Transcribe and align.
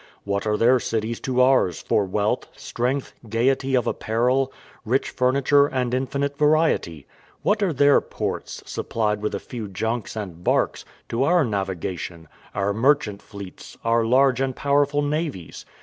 What 0.23 0.47
are 0.47 0.57
their 0.57 0.79
cities 0.79 1.19
to 1.19 1.41
ours, 1.43 1.79
for 1.79 2.05
wealth, 2.05 2.47
strength, 2.57 3.13
gaiety 3.29 3.75
of 3.75 3.85
apparel, 3.85 4.51
rich 4.83 5.11
furniture, 5.11 5.67
and 5.67 5.93
infinite 5.93 6.39
variety? 6.39 7.05
What 7.43 7.61
are 7.61 7.71
their 7.71 8.01
ports, 8.01 8.63
supplied 8.65 9.21
with 9.21 9.35
a 9.35 9.39
few 9.39 9.67
junks 9.67 10.15
and 10.15 10.43
barks, 10.43 10.85
to 11.09 11.23
our 11.23 11.45
navigation, 11.45 12.27
our 12.55 12.73
merchant 12.73 13.21
fleets, 13.21 13.77
our 13.83 14.03
large 14.03 14.41
and 14.41 14.55
powerful 14.55 15.03
navies? 15.03 15.67